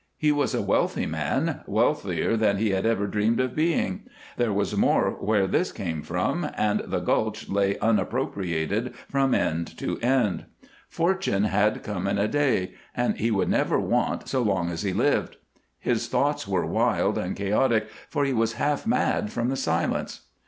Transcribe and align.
He 0.17 0.31
was 0.31 0.55
a 0.55 0.63
wealthy 0.63 1.05
man, 1.05 1.61
wealthier 1.67 2.35
than 2.35 2.57
he 2.57 2.71
had 2.71 2.87
ever 2.87 3.05
dreamed 3.05 3.39
of 3.39 3.55
being 3.55 4.05
there 4.35 4.51
was 4.51 4.75
more 4.75 5.11
where 5.11 5.45
this 5.45 5.71
came 5.71 6.01
from 6.01 6.49
and 6.55 6.79
the 6.87 7.01
gulch 7.01 7.49
lay 7.49 7.77
unappropriated 7.77 8.95
from 9.07 9.35
end 9.35 9.77
to 9.77 9.99
end. 9.99 10.45
Fortune 10.89 11.43
had 11.43 11.83
come 11.83 12.07
in 12.07 12.17
a 12.17 12.27
day, 12.27 12.73
and 12.97 13.17
he 13.19 13.29
would 13.29 13.49
never 13.49 13.79
want 13.79 14.27
so 14.27 14.41
long 14.41 14.71
as 14.71 14.81
he 14.81 14.91
lived. 14.91 15.37
His 15.77 16.07
thoughts 16.07 16.47
were 16.47 16.65
wild 16.65 17.15
and 17.19 17.35
chaotic, 17.35 17.87
for 18.09 18.25
he 18.25 18.33
was 18.33 18.53
half 18.53 18.87
mad 18.87 19.31
from 19.31 19.49
the 19.49 19.55
silence. 19.55 20.21